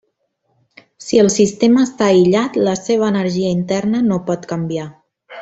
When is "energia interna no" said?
3.15-4.19